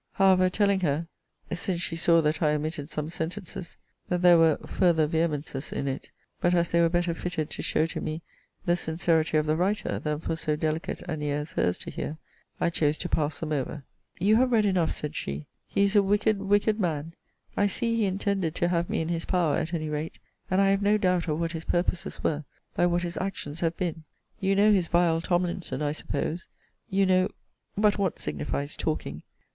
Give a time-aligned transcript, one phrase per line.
[0.13, 1.07] However, telling her
[1.53, 3.77] (since she saw that I omitted some sentences)
[4.09, 7.85] that there were farther vehemences in it; but as they were better fitted to show
[7.85, 8.23] to me
[8.65, 12.17] the sincerity of the writer than for so delicate an ear as her's to hear,
[12.59, 13.83] I chose to pass them over.
[14.19, 17.13] You have read enough, said she he is a wicked, wicked man!
[17.55, 20.17] I see he intended to have me in his power at any rate;
[20.49, 22.43] and I have no doubt of what his purposes were,
[22.73, 24.03] by what his actions have been.
[24.39, 26.47] You know his vile Tomlinson, I suppose
[26.89, 27.29] You know
[27.77, 29.21] But what signifies talking?